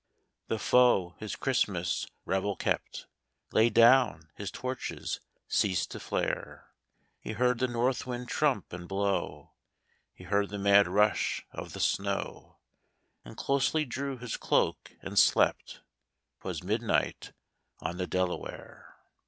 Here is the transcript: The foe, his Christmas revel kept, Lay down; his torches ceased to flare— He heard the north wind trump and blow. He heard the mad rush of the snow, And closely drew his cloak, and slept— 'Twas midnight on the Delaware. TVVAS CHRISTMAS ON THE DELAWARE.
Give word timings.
The 0.47 0.57
foe, 0.57 1.13
his 1.19 1.35
Christmas 1.35 2.07
revel 2.25 2.55
kept, 2.55 3.05
Lay 3.51 3.69
down; 3.69 4.31
his 4.33 4.49
torches 4.49 5.19
ceased 5.47 5.91
to 5.91 5.99
flare— 5.99 6.73
He 7.21 7.33
heard 7.33 7.59
the 7.59 7.67
north 7.67 8.07
wind 8.07 8.27
trump 8.27 8.73
and 8.73 8.87
blow. 8.89 9.51
He 10.11 10.23
heard 10.23 10.49
the 10.49 10.57
mad 10.57 10.87
rush 10.87 11.45
of 11.51 11.73
the 11.73 11.79
snow, 11.79 12.57
And 13.23 13.37
closely 13.37 13.85
drew 13.85 14.17
his 14.17 14.37
cloak, 14.37 14.91
and 15.03 15.19
slept— 15.19 15.81
'Twas 16.41 16.63
midnight 16.63 17.33
on 17.79 17.97
the 17.97 18.07
Delaware. 18.07 18.49
TVVAS 18.49 18.49
CHRISTMAS 18.49 18.79
ON 18.81 18.81
THE 18.81 18.87
DELAWARE. 18.87 18.95